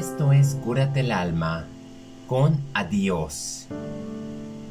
Esto 0.00 0.32
es 0.32 0.54
Cúrate 0.64 1.00
el 1.00 1.12
alma 1.12 1.66
con 2.26 2.58
Adiós. 2.72 3.66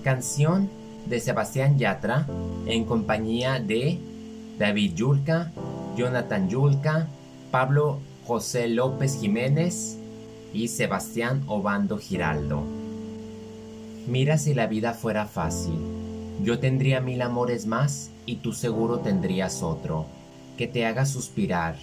Canción 0.04 0.72
de 1.06 1.20
Sebastián 1.20 1.78
Yatra 1.78 2.26
en 2.66 2.84
compañía 2.84 3.60
de 3.60 4.00
David 4.58 4.96
Yulka, 4.96 5.52
Jonathan 5.96 6.50
Yulka, 6.50 7.06
Pablo 7.52 8.00
José 8.26 8.70
López 8.70 9.20
Jiménez 9.22 10.00
y 10.52 10.68
Sebastián 10.70 11.44
Obando 11.46 12.00
Giraldo. 12.00 12.64
Mira 14.08 14.40
si 14.40 14.56
la 14.56 14.66
vida 14.66 14.96
fuera 14.96 15.28
fácil. 15.28 15.78
Yo 16.42 16.58
tendría 16.58 17.02
mil 17.02 17.22
amores 17.22 17.68
más 17.68 18.10
y 18.26 18.38
tú 18.38 18.52
seguro 18.52 19.02
tendrías 19.02 19.62
otro, 19.62 20.08
que 20.58 20.66
te 20.66 20.88
haga 20.88 21.06
suspirar. 21.06 21.76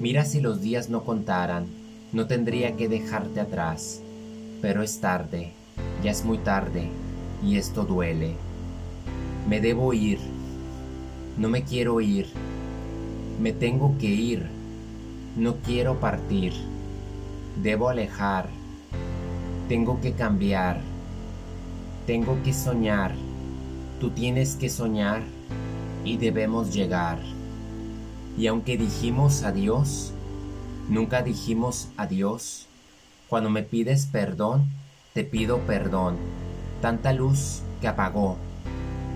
Mira 0.00 0.24
si 0.24 0.40
los 0.40 0.60
días 0.60 0.88
no 0.88 1.04
contaran, 1.04 1.79
no 2.12 2.26
tendría 2.26 2.76
que 2.76 2.88
dejarte 2.88 3.40
atrás. 3.40 4.02
Pero 4.60 4.82
es 4.82 5.00
tarde, 5.00 5.52
ya 6.02 6.10
es 6.10 6.24
muy 6.24 6.38
tarde, 6.38 6.88
y 7.44 7.56
esto 7.56 7.84
duele. 7.84 8.34
Me 9.48 9.60
debo 9.60 9.92
ir, 9.94 10.18
no 11.38 11.48
me 11.48 11.62
quiero 11.62 12.00
ir, 12.00 12.26
me 13.40 13.52
tengo 13.52 13.96
que 13.98 14.08
ir, 14.08 14.46
no 15.36 15.56
quiero 15.56 15.98
partir, 15.98 16.52
debo 17.62 17.88
alejar, 17.88 18.48
tengo 19.68 20.00
que 20.00 20.12
cambiar, 20.12 20.80
tengo 22.06 22.36
que 22.42 22.52
soñar, 22.52 23.14
tú 24.00 24.10
tienes 24.10 24.56
que 24.56 24.68
soñar 24.68 25.22
y 26.04 26.16
debemos 26.16 26.74
llegar. 26.74 27.18
Y 28.36 28.46
aunque 28.46 28.76
dijimos 28.76 29.42
adiós, 29.42 30.12
nunca 30.90 31.22
dijimos 31.22 31.88
adiós. 31.96 32.66
Cuando 33.28 33.48
me 33.48 33.62
pides 33.62 34.06
perdón, 34.06 34.68
te 35.14 35.24
pido 35.24 35.58
perdón. 35.60 36.16
Tanta 36.82 37.12
luz 37.12 37.62
que 37.80 37.88
apagó. 37.88 38.36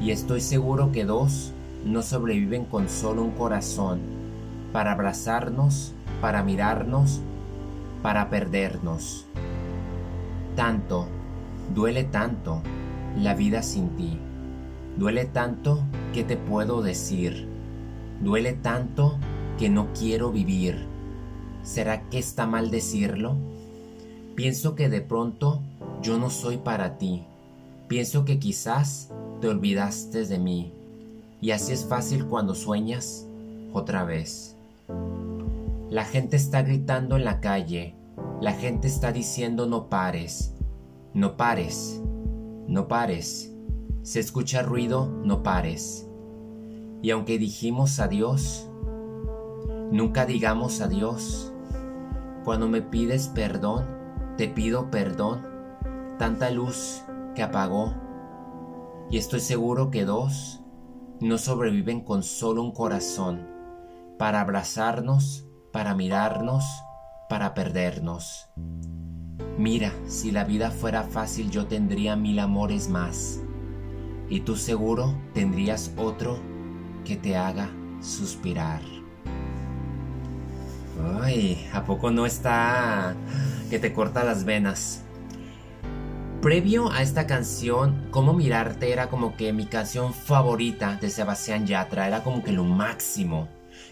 Y 0.00 0.12
estoy 0.12 0.40
seguro 0.40 0.92
que 0.92 1.04
dos 1.04 1.52
no 1.84 2.02
sobreviven 2.02 2.64
con 2.64 2.88
solo 2.88 3.22
un 3.22 3.32
corazón. 3.32 4.00
Para 4.72 4.92
abrazarnos, 4.92 5.92
para 6.20 6.42
mirarnos, 6.42 7.20
para 8.02 8.30
perdernos. 8.30 9.26
Tanto, 10.56 11.08
duele 11.74 12.04
tanto 12.04 12.62
la 13.18 13.34
vida 13.34 13.62
sin 13.62 13.88
ti. 13.96 14.18
Duele 14.96 15.24
tanto 15.24 15.82
que 16.12 16.22
te 16.22 16.36
puedo 16.36 16.82
decir. 16.82 17.48
Duele 18.20 18.52
tanto 18.52 19.18
que 19.58 19.68
no 19.68 19.88
quiero 19.92 20.30
vivir. 20.30 20.93
¿Será 21.64 22.10
que 22.10 22.18
está 22.18 22.46
mal 22.46 22.70
decirlo? 22.70 23.36
Pienso 24.34 24.74
que 24.74 24.90
de 24.90 25.00
pronto 25.00 25.62
yo 26.02 26.18
no 26.18 26.28
soy 26.28 26.58
para 26.58 26.98
ti. 26.98 27.24
Pienso 27.88 28.26
que 28.26 28.38
quizás 28.38 29.10
te 29.40 29.48
olvidaste 29.48 30.26
de 30.26 30.38
mí. 30.38 30.72
Y 31.40 31.52
así 31.52 31.72
es 31.72 31.86
fácil 31.86 32.26
cuando 32.26 32.54
sueñas 32.54 33.26
otra 33.72 34.04
vez. 34.04 34.56
La 35.88 36.04
gente 36.04 36.36
está 36.36 36.62
gritando 36.62 37.16
en 37.16 37.24
la 37.24 37.40
calle. 37.40 37.94
La 38.42 38.52
gente 38.52 38.86
está 38.86 39.10
diciendo 39.10 39.64
no 39.66 39.88
pares. 39.88 40.52
No 41.14 41.38
pares. 41.38 42.02
No 42.68 42.88
pares. 42.88 43.50
Se 44.02 44.20
escucha 44.20 44.60
ruido, 44.60 45.06
no 45.24 45.42
pares. 45.42 46.06
Y 47.00 47.10
aunque 47.10 47.38
dijimos 47.38 48.00
adiós, 48.00 48.68
nunca 49.90 50.26
digamos 50.26 50.82
adiós. 50.82 51.53
Cuando 52.44 52.68
me 52.68 52.82
pides 52.82 53.28
perdón, 53.28 53.86
te 54.36 54.48
pido 54.48 54.90
perdón. 54.90 55.48
Tanta 56.18 56.50
luz 56.50 57.02
que 57.34 57.42
apagó. 57.42 57.94
Y 59.10 59.16
estoy 59.16 59.40
seguro 59.40 59.90
que 59.90 60.04
dos 60.04 60.60
no 61.20 61.38
sobreviven 61.38 62.02
con 62.02 62.22
solo 62.22 62.62
un 62.62 62.72
corazón. 62.72 63.48
Para 64.18 64.42
abrazarnos, 64.42 65.48
para 65.72 65.94
mirarnos, 65.94 66.64
para 67.30 67.54
perdernos. 67.54 68.50
Mira, 69.56 69.92
si 70.06 70.30
la 70.30 70.44
vida 70.44 70.70
fuera 70.70 71.04
fácil 71.04 71.50
yo 71.50 71.66
tendría 71.66 72.14
mil 72.14 72.38
amores 72.40 72.90
más. 72.90 73.40
Y 74.28 74.40
tú 74.40 74.56
seguro 74.56 75.14
tendrías 75.32 75.92
otro 75.96 76.38
que 77.04 77.16
te 77.16 77.36
haga 77.36 77.70
suspirar. 78.00 78.82
Ay, 81.22 81.68
¿a 81.72 81.84
poco 81.84 82.10
no 82.10 82.26
está 82.26 83.14
que 83.70 83.78
te 83.78 83.92
corta 83.92 84.24
las 84.24 84.44
venas? 84.44 85.02
Previo 86.40 86.92
a 86.92 87.02
esta 87.02 87.26
canción, 87.26 88.08
Cómo 88.10 88.32
mirarte 88.32 88.92
era 88.92 89.08
como 89.08 89.36
que 89.36 89.52
mi 89.52 89.66
canción 89.66 90.12
favorita 90.12 90.96
de 90.96 91.10
Sebastián 91.10 91.66
Yatra, 91.66 92.06
era 92.06 92.22
como 92.22 92.44
que 92.44 92.52
lo 92.52 92.64
máximo. 92.64 93.48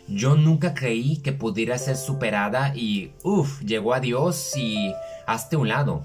Yo 0.06 0.36
nunca 0.36 0.74
creí 0.74 1.16
que 1.16 1.32
pudiera 1.32 1.78
ser 1.78 1.96
superada 1.96 2.74
y 2.74 3.12
uff, 3.22 3.62
llegó 3.62 3.94
a 3.94 4.00
Dios 4.00 4.56
y 4.56 4.92
hasta 5.26 5.56
un 5.56 5.68
lado. 5.68 6.02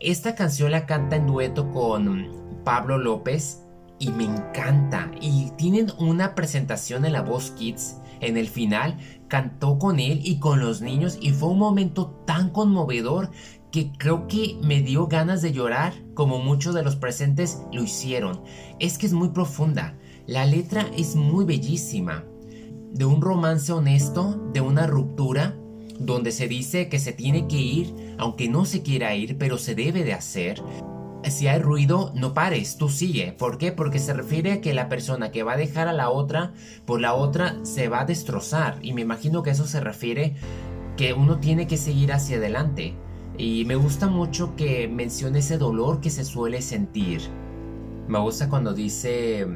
Esta 0.00 0.34
canción 0.34 0.70
la 0.70 0.86
canta 0.86 1.16
en 1.16 1.26
dueto 1.26 1.70
con 1.70 2.62
Pablo 2.64 2.98
López 2.98 3.60
y 3.98 4.10
me 4.10 4.24
encanta. 4.24 5.10
Y 5.20 5.50
tienen 5.56 5.92
una 5.98 6.34
presentación 6.34 7.04
en 7.04 7.12
la 7.12 7.22
voz 7.22 7.50
Kids 7.52 7.96
en 8.22 8.38
el 8.38 8.48
final 8.48 8.96
cantó 9.28 9.78
con 9.78 10.00
él 10.00 10.20
y 10.24 10.38
con 10.38 10.60
los 10.60 10.80
niños 10.80 11.18
y 11.20 11.30
fue 11.30 11.50
un 11.50 11.58
momento 11.58 12.22
tan 12.26 12.50
conmovedor 12.50 13.30
que 13.70 13.92
creo 13.92 14.28
que 14.28 14.58
me 14.62 14.82
dio 14.82 15.06
ganas 15.06 15.42
de 15.42 15.52
llorar 15.52 15.94
como 16.14 16.38
muchos 16.38 16.74
de 16.74 16.82
los 16.82 16.96
presentes 16.96 17.62
lo 17.72 17.82
hicieron. 17.82 18.42
Es 18.78 18.98
que 18.98 19.06
es 19.06 19.12
muy 19.12 19.30
profunda. 19.30 19.98
La 20.26 20.46
letra 20.46 20.86
es 20.96 21.16
muy 21.16 21.44
bellísima. 21.44 22.24
De 22.92 23.06
un 23.06 23.22
romance 23.22 23.72
honesto, 23.72 24.50
de 24.52 24.60
una 24.60 24.86
ruptura, 24.86 25.56
donde 25.98 26.32
se 26.32 26.48
dice 26.48 26.88
que 26.88 26.98
se 26.98 27.12
tiene 27.12 27.48
que 27.48 27.56
ir, 27.56 28.14
aunque 28.18 28.48
no 28.48 28.66
se 28.66 28.82
quiera 28.82 29.14
ir, 29.14 29.38
pero 29.38 29.56
se 29.56 29.74
debe 29.74 30.04
de 30.04 30.12
hacer 30.12 30.62
si 31.30 31.46
hay 31.46 31.60
ruido, 31.60 32.12
no 32.14 32.34
pares, 32.34 32.76
tú 32.76 32.88
sigue. 32.88 33.32
¿Por 33.32 33.58
qué? 33.58 33.72
Porque 33.72 33.98
se 33.98 34.12
refiere 34.12 34.52
a 34.52 34.60
que 34.60 34.74
la 34.74 34.88
persona 34.88 35.30
que 35.30 35.42
va 35.42 35.52
a 35.52 35.56
dejar 35.56 35.88
a 35.88 35.92
la 35.92 36.10
otra, 36.10 36.52
por 36.84 37.00
la 37.00 37.14
otra 37.14 37.56
se 37.62 37.88
va 37.88 38.00
a 38.00 38.04
destrozar. 38.04 38.78
Y 38.82 38.92
me 38.92 39.02
imagino 39.02 39.42
que 39.42 39.50
eso 39.50 39.66
se 39.66 39.80
refiere 39.80 40.34
que 40.96 41.12
uno 41.12 41.38
tiene 41.38 41.66
que 41.66 41.76
seguir 41.76 42.12
hacia 42.12 42.38
adelante. 42.38 42.94
Y 43.38 43.64
me 43.64 43.76
gusta 43.76 44.08
mucho 44.08 44.56
que 44.56 44.88
mencione 44.88 45.38
ese 45.38 45.58
dolor 45.58 46.00
que 46.00 46.10
se 46.10 46.24
suele 46.24 46.60
sentir. 46.60 47.22
Me 48.08 48.18
gusta 48.18 48.48
cuando 48.48 48.74
dice, 48.74 49.46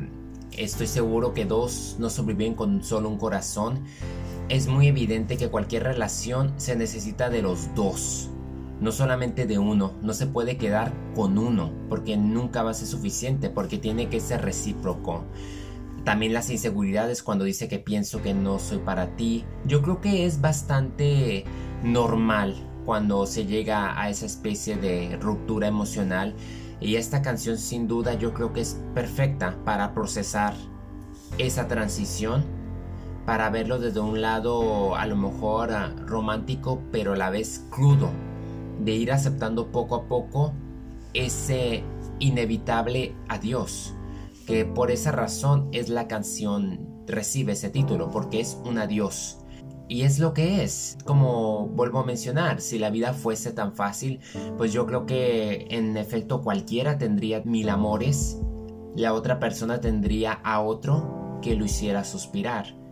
estoy 0.56 0.86
seguro 0.86 1.34
que 1.34 1.44
dos 1.44 1.96
no 1.98 2.08
sobreviven 2.10 2.54
con 2.54 2.82
solo 2.82 3.08
un 3.08 3.18
corazón. 3.18 3.80
Es 4.48 4.68
muy 4.68 4.86
evidente 4.86 5.36
que 5.36 5.48
cualquier 5.48 5.82
relación 5.82 6.54
se 6.56 6.76
necesita 6.76 7.28
de 7.28 7.42
los 7.42 7.74
dos 7.74 8.30
no 8.80 8.92
solamente 8.92 9.46
de 9.46 9.58
uno, 9.58 9.94
no 10.02 10.12
se 10.12 10.26
puede 10.26 10.56
quedar 10.56 10.92
con 11.14 11.38
uno, 11.38 11.72
porque 11.88 12.16
nunca 12.16 12.62
va 12.62 12.70
a 12.70 12.74
ser 12.74 12.88
suficiente, 12.88 13.48
porque 13.50 13.78
tiene 13.78 14.08
que 14.08 14.20
ser 14.20 14.42
recíproco. 14.42 15.24
También 16.04 16.32
las 16.32 16.50
inseguridades 16.50 17.22
cuando 17.22 17.44
dice 17.44 17.68
que 17.68 17.78
pienso 17.78 18.22
que 18.22 18.32
no 18.32 18.58
soy 18.58 18.78
para 18.78 19.16
ti. 19.16 19.44
Yo 19.66 19.82
creo 19.82 20.00
que 20.00 20.24
es 20.24 20.40
bastante 20.40 21.44
normal 21.82 22.54
cuando 22.84 23.26
se 23.26 23.44
llega 23.44 24.00
a 24.00 24.08
esa 24.08 24.26
especie 24.26 24.76
de 24.76 25.18
ruptura 25.20 25.66
emocional. 25.66 26.34
Y 26.80 26.96
esta 26.96 27.22
canción 27.22 27.58
sin 27.58 27.88
duda 27.88 28.14
yo 28.14 28.34
creo 28.34 28.52
que 28.52 28.60
es 28.60 28.80
perfecta 28.94 29.56
para 29.64 29.94
procesar 29.94 30.54
esa 31.38 31.66
transición, 31.66 32.44
para 33.24 33.50
verlo 33.50 33.80
desde 33.80 33.98
un 33.98 34.20
lado 34.20 34.94
a 34.94 35.06
lo 35.06 35.16
mejor 35.16 35.72
ah, 35.72 35.92
romántico, 36.06 36.80
pero 36.92 37.14
a 37.14 37.16
la 37.16 37.30
vez 37.30 37.64
crudo, 37.70 38.10
de 38.80 38.92
ir 38.92 39.12
aceptando 39.12 39.70
poco 39.72 39.94
a 39.96 40.08
poco 40.08 40.52
ese 41.14 41.82
inevitable 42.18 43.14
adiós, 43.28 43.94
que 44.46 44.64
por 44.64 44.90
esa 44.90 45.12
razón 45.12 45.68
es 45.72 45.88
la 45.88 46.08
canción, 46.08 47.04
recibe 47.06 47.52
ese 47.52 47.70
título, 47.70 48.10
porque 48.10 48.40
es 48.40 48.58
un 48.64 48.78
adiós. 48.78 49.38
Y 49.88 50.02
es 50.02 50.18
lo 50.18 50.34
que 50.34 50.64
es, 50.64 50.98
como 51.04 51.68
vuelvo 51.68 52.00
a 52.00 52.04
mencionar, 52.04 52.60
si 52.60 52.78
la 52.78 52.90
vida 52.90 53.12
fuese 53.12 53.52
tan 53.52 53.72
fácil, 53.74 54.20
pues 54.56 54.72
yo 54.72 54.84
creo 54.84 55.06
que 55.06 55.68
en 55.70 55.96
efecto 55.96 56.42
cualquiera 56.42 56.98
tendría 56.98 57.42
mil 57.44 57.68
amores, 57.68 58.40
la 58.96 59.12
otra 59.12 59.38
persona 59.38 59.80
tendría 59.80 60.32
a 60.32 60.60
otro 60.60 61.38
que 61.40 61.54
lo 61.54 61.64
hiciera 61.64 62.02
suspirar 62.02 62.85